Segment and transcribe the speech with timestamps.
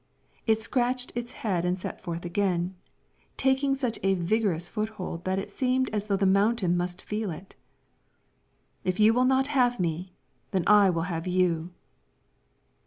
[0.47, 2.75] It scratched its head and set forth again,
[3.37, 7.55] taking such a vigorous foothold that it seemed as though the mountain must feel it.
[8.83, 10.13] "If you will not have me,
[10.49, 11.69] then I will have you."